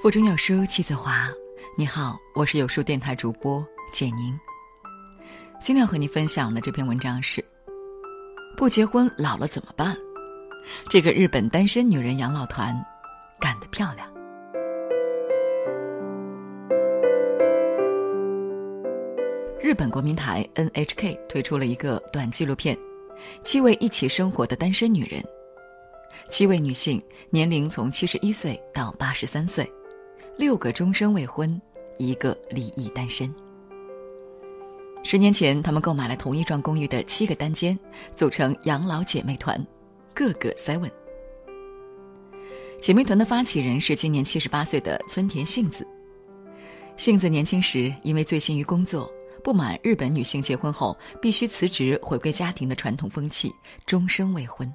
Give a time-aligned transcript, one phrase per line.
[0.00, 1.28] 腹中有书气自华。
[1.76, 4.38] 你好，我是有书电台主播简宁。
[5.60, 7.42] 今天要和你分享的这篇文章是：
[8.56, 9.96] 不结婚老了怎么办？
[10.90, 12.74] 这个日本单身女人养老团
[13.40, 14.06] 干得漂亮。
[19.60, 22.76] 日本国民台 NHK 推出了一个短纪录片，
[23.42, 25.22] 《七位一起生活的单身女人》。
[26.28, 29.70] 七位女性，年龄从七十一岁到八十三岁，
[30.36, 31.60] 六个终身未婚，
[31.96, 33.32] 一个离异单身。
[35.04, 37.78] 十年前，他们购买了同一幢公寓的七个单间，
[38.16, 39.64] 组成养老姐妹团，
[40.12, 40.90] 个个 seven。
[42.80, 45.86] 姐妹团的发起人是今年七十八岁的村田幸子。
[46.96, 49.08] 幸子年轻时因为醉心于工作，
[49.44, 53.52] 不满日本女性结婚后必须辞职回归家庭的传统风气，
[53.86, 54.70] 终生未婚。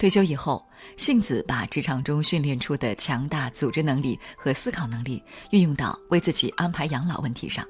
[0.00, 7.62] 退休以后，幸子把职场中训练出的强大组织能力和思考能力运用到为自己安排养老问题上。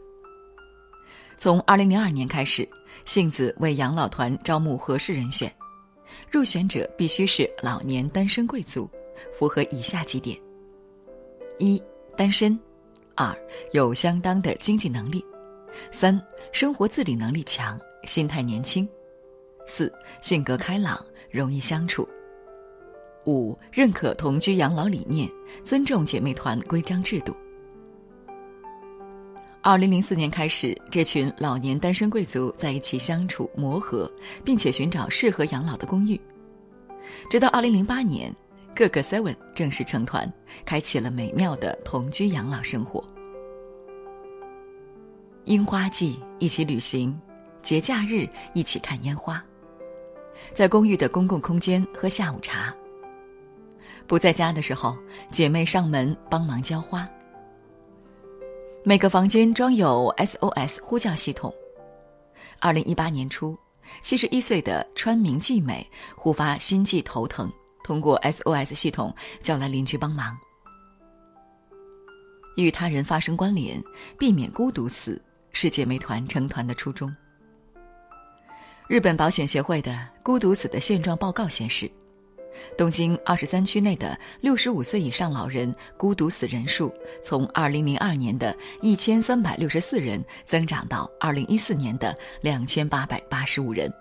[1.36, 2.68] 从2002年开始，
[3.04, 5.52] 幸子为养老团招募合适人选，
[6.30, 8.88] 入选者必须是老年单身贵族，
[9.36, 10.38] 符合以下几点：
[11.58, 11.82] 一、
[12.16, 12.56] 单身；
[13.16, 13.36] 二、
[13.72, 15.18] 有相当的经济能力；
[15.90, 18.86] 三、生活自理能力强，心态年轻；
[19.66, 22.08] 四、性格开朗，容易相处。
[23.26, 25.28] 五、认可同居养老理念，
[25.64, 27.34] 尊重姐妹团规章制度。
[29.62, 34.10] 二零零四年开始，这群老年单身贵族在一起相处磨合，
[34.42, 36.18] 并且寻找适合养老的公寓。
[37.28, 38.34] 直到二零零八年，
[38.74, 40.32] 各个 seven 正式成团，
[40.64, 43.04] 开启了美妙的同居养老生活。
[45.44, 47.18] 樱花季一起旅行，
[47.60, 49.44] 节假日一起看烟花，
[50.54, 52.74] 在公寓的公共空间喝下午茶。
[54.10, 54.98] 不在家的时候，
[55.30, 57.08] 姐妹上门帮忙浇花。
[58.82, 61.54] 每个房间装有 SOS 呼叫系统。
[62.58, 63.56] 二零一八年初，
[64.00, 67.48] 七十一岁的川明纪美忽发心悸头疼，
[67.84, 70.36] 通过 SOS 系统叫来邻居帮忙。
[72.56, 73.80] 与他人发生关联，
[74.18, 77.14] 避免孤独死，是姐妹团成团的初衷。
[78.88, 81.88] 日本保险协会的孤独死的现状报告显示。
[82.76, 93.92] 东京二十三区内的六十五岁以上老人孤独死人数，从二零零二年的一千三百六十四人增长到二零一四年的两千八百八十五人，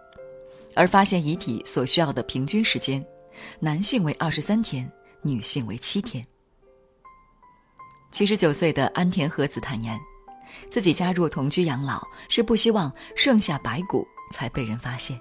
[0.75, 3.05] 而发现遗体所需要的平均时间，
[3.59, 6.25] 男性为二十三天，女性为七天。
[8.11, 9.99] 七十九岁的安田和子坦言，
[10.69, 15.19] 自己加入同居养老是不希望剩下白骨才被人发现。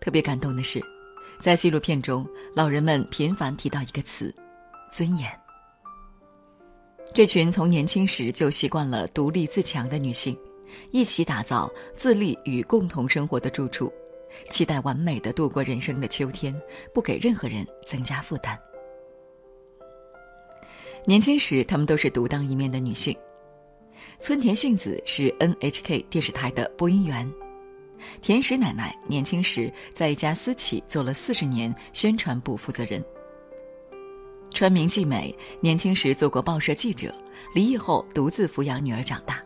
[0.00, 0.93] 特别感动的是。
[1.44, 4.34] 在纪录片中，老人们频繁提到一个词：
[4.90, 5.30] 尊严。
[7.12, 10.34] 这群从年轻时就习惯了独立自强的女性，
[10.90, 13.92] 一起打造自立与共同生活的住处，
[14.48, 16.58] 期待完美的度过人生的秋天，
[16.94, 18.58] 不给任何人增加负担。
[21.04, 23.14] 年轻时，她们都是独当一面的女性。
[24.18, 27.30] 村田幸子是 NHK 电视台的播音员。
[28.20, 33.04] 田石奶奶年轻时在一家私企做了四十年宣传部负责人。
[34.52, 37.12] 川明纪美年轻时做过报社记者，
[37.54, 39.42] 离异后独自抚养女儿长大。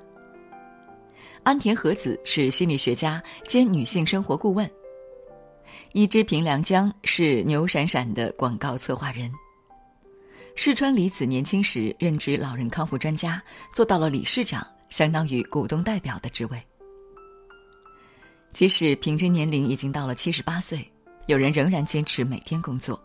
[1.45, 4.71] 安田和子是心理学家兼女性生活顾问。
[5.93, 9.33] 伊之平良江是牛闪闪的广告策划人。
[10.55, 13.43] 世川里子年轻时任职老人康复专家，
[13.73, 16.63] 做到了理事长，相当于股东代表的职位。
[18.59, 20.85] 即使平均年龄已经到了七十八岁，
[21.27, 23.01] 有人仍然坚持每天工作。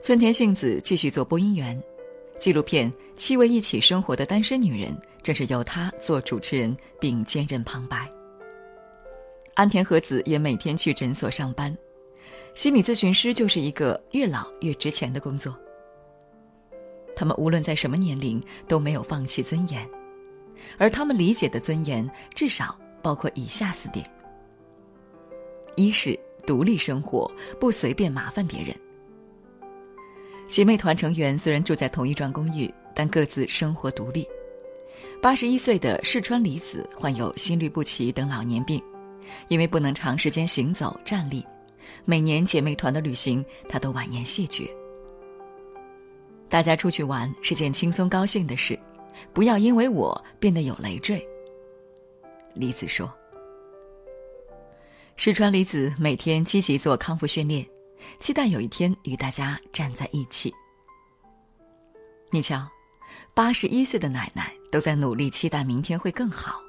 [0.00, 1.76] 村田幸子继续做播音员，
[2.38, 4.92] 纪录片《七位一起生活的单身女人》
[5.24, 8.08] 正是由她做主持人并兼任旁白。
[9.54, 11.76] 安田和子也每天去诊所上班，
[12.54, 15.52] 心理咨询师就是一个越老越值钱的工作。
[17.16, 19.84] 他们无论在什么年龄都没有放弃尊严，
[20.78, 24.08] 而他们理解的尊严至少包括以下四点。
[25.78, 27.30] 一是独立生活，
[27.60, 28.74] 不随便麻烦别人。
[30.48, 34.26] 姐妹团成员虽然住在同一幢公寓，但各自生活独立。
[35.22, 38.82] 八十一岁的世川里子患有心律不齐等老年病，
[39.46, 41.46] 因为不能长时间行走站立，
[42.04, 44.68] 每年姐妹团的旅行她都婉言谢绝。
[46.48, 48.76] 大家出去玩是件轻松高兴的事，
[49.32, 51.24] 不要因为我变得有累赘。
[52.54, 53.08] 李子说。
[55.20, 57.66] 石川里子每天积极做康复训练，
[58.20, 60.54] 期待有一天与大家站在一起。
[62.30, 62.64] 你瞧，
[63.34, 66.62] 八十一岁的奶奶都在努力期待明天会更好，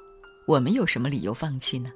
[0.48, 1.92] 我们有什么理由放弃呢？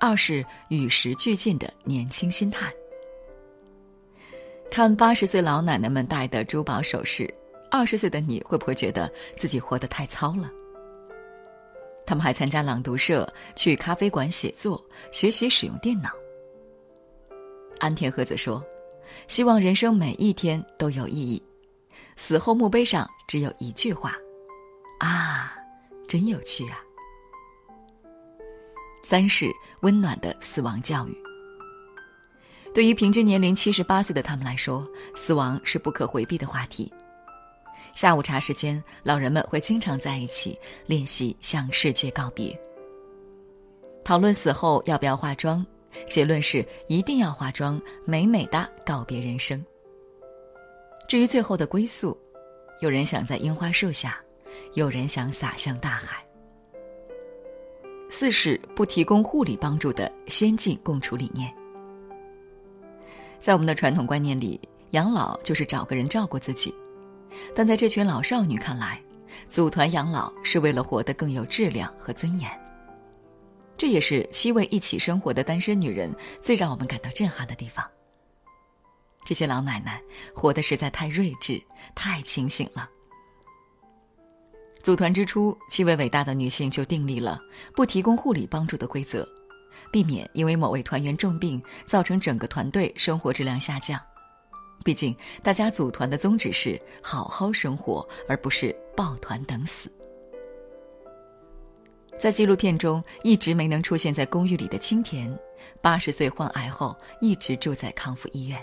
[0.00, 2.72] 二是与时俱进的年轻心态。
[4.70, 7.30] 看八十岁老奶奶们戴的珠宝首饰，
[7.70, 10.50] 二十岁的你会不会觉得自己活得太糙了？
[12.10, 16.10] 他们还参加朗读社，去咖啡馆写作，学习使用电脑。
[17.78, 18.60] 安田和子说
[19.28, 21.40] ：“希望人生每一天都有意义，
[22.16, 24.16] 死后墓碑上只有一句话：
[24.98, 25.54] 啊，
[26.08, 26.80] 真有趣啊。”
[29.06, 29.46] 三是
[29.82, 31.16] 温暖的死亡教育。
[32.74, 34.84] 对于平均年龄七十八岁的他们来说，
[35.14, 36.92] 死亡是不可回避的话题。
[37.92, 42.58] 下午茶时间，老人们会经常在一起练习向世界告别，
[44.04, 45.64] 讨论死后要不要化妆，
[46.08, 49.64] 结论是一定要化妆，美美的告别人生。
[51.08, 52.16] 至于最后的归宿，
[52.80, 54.18] 有人想在樱花树下，
[54.74, 56.24] 有人想洒向大海。
[58.08, 61.52] 四是不提供护理帮助的先进共处理念。
[63.38, 64.60] 在我们的传统观念里，
[64.90, 66.74] 养老就是找个人照顾自己，
[67.54, 69.00] 但在这群老少女看来，
[69.48, 72.50] 组团养老是为了活得更有质量和尊严。
[73.76, 77.84] 这也是七位一起生活的单身女人最让我们感到震撼的地方。
[79.24, 80.02] 这些老奶奶
[80.34, 81.62] 活得实在太睿智、
[81.94, 82.88] 太清醒了。
[84.82, 87.38] 组团之初，七位伟大的女性就订立了
[87.74, 89.28] 不提供护理帮助的规则，
[89.92, 94.00] 避免因为某位团员重病造成整个团队生活质量下降。
[94.82, 99.90] 毕竟，大家组团的宗旨是好好生活，而不是抱团等死。
[102.18, 105.38] 在纪录片中，一直没能出现在公寓里的青田，
[105.80, 108.58] 八十岁患癌后一直住在康复医院。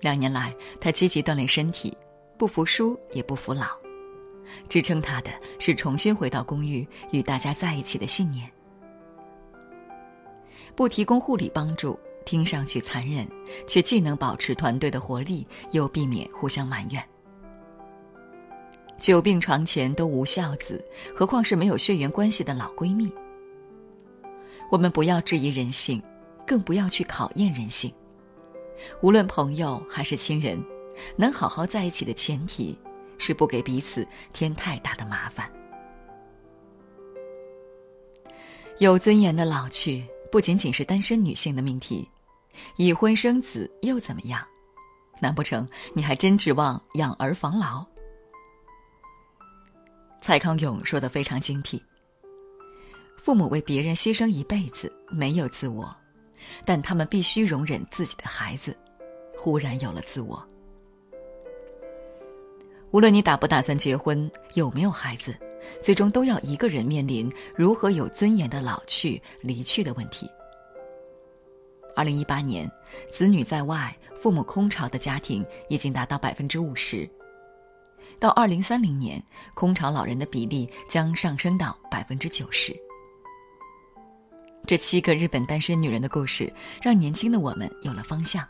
[0.00, 1.96] 两年来，他积极锻炼身体，
[2.36, 3.66] 不服输也不服老。
[4.68, 8.50] 支撑他的是重新回到公寓与大家在一起的信念。
[10.74, 13.28] 不提供护理帮助，听上去残忍，
[13.66, 17.02] 却既能保持团队的活力，又避免互相埋怨。
[18.98, 20.84] 久病床前都无孝子，
[21.14, 23.12] 何况是没有血缘关系的老闺蜜？
[24.70, 26.02] 我们不要质疑人性，
[26.46, 27.92] 更不要去考验人性。
[29.00, 30.62] 无论朋友还是亲人，
[31.16, 32.78] 能好好在一起的前提。
[33.18, 35.48] 是不给彼此添太大的麻烦。
[38.78, 42.08] 有尊严的老去，不仅仅是单身女性的命题，
[42.78, 44.42] 已婚生子又怎么样？
[45.20, 47.84] 难不成你还真指望养儿防老？
[50.22, 51.80] 蔡康永说的非常精辟：
[53.18, 55.94] 父母为别人牺牲一辈子，没有自我，
[56.64, 58.74] 但他们必须容忍自己的孩子
[59.36, 60.42] 忽然有了自我。
[62.90, 65.36] 无论你打不打算结婚，有没有孩子，
[65.80, 70.28] 最终都要一个人面临如何有尊严的老去、离去的问题。
[71.94, 72.70] 二零一八年，
[73.10, 77.08] 子女在外、父母空巢的家庭已经达到百分之五十，
[78.18, 79.22] 到二零三零年，
[79.54, 82.74] 空巢老人的比例将上升到百分之九十。
[84.66, 88.46] 这七个日本单身女人的故事，让年轻的我们有了方向。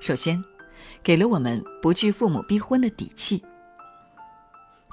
[0.00, 0.42] 首先。
[1.02, 3.42] 给了我们不惧父母逼婚的底气。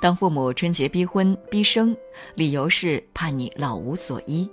[0.03, 1.95] 当父母春节逼婚逼生，
[2.35, 4.45] 理由是怕你老无所依，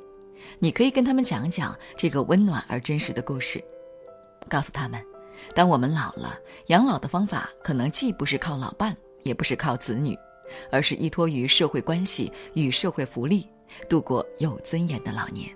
[0.61, 3.61] 你可以跟他们讲讲这个温暖而真实的故事，
[4.49, 5.05] 告诉他们，
[5.53, 6.39] 当我们老了，
[6.69, 10.17] 养老的方法可能既不是靠老伴，也不是靠子女，
[10.71, 13.45] 而是依托于社会关系与社会福利，
[13.89, 15.51] 度过有尊严的老年。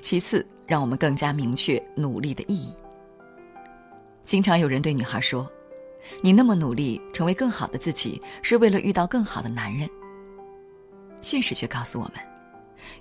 [0.00, 2.74] 其次，让我们更加明确努力的意义。
[4.24, 5.48] 经常有人对女孩说
[6.22, 9.88] ：“你那么努力成为更好的自己，是为了遇到更好的男人。”
[11.20, 12.14] 现实却告诉我们，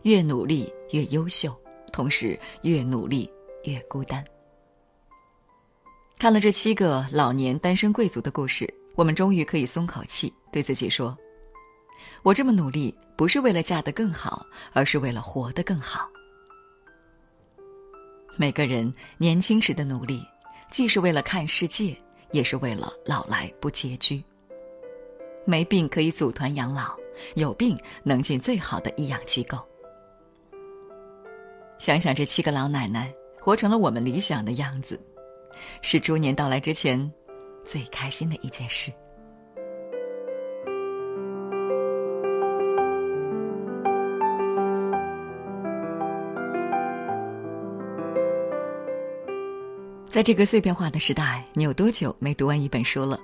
[0.03, 1.56] 越努力越优秀，
[1.91, 3.32] 同时越努力
[3.63, 4.24] 越孤单。
[6.18, 11.18] 看了这七个老年单身贵族的故事，我们终于可以松口气，对自己说
[12.24, 16.10] ：“我这么努力，不是为了嫁得更好，而是为了活得更好。”
[18.36, 20.24] 每个人年轻时的努力。
[20.72, 22.00] 既是为了看世界，
[22.31, 24.24] 也是为了老来不拮据。
[25.45, 26.95] 没病可以组团养老，
[27.36, 29.57] 有病能进最好的医养机构。
[31.77, 35.00] 想想这七个老奶奶活成了我们理想的样子，
[35.81, 37.12] 是猪年到来之前
[37.65, 38.91] 最开心的一件事。
[50.10, 53.20] 在这个碎片化的时代，你有多久没读完一本书了？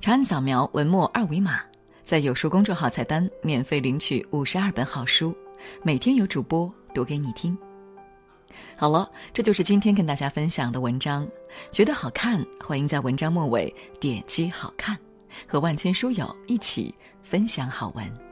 [0.00, 1.60] 长按扫描文末二维码，
[2.02, 5.36] 在有书公众号菜单免费领取五十二本好书，
[5.82, 7.56] 每天有主播读给你听。
[8.74, 11.28] 好了，这就是今天跟大家分享的文章。
[11.70, 14.96] 觉得好看，欢迎在文章末尾点击“好看”，
[15.46, 18.31] 和万千书友一起分享好文。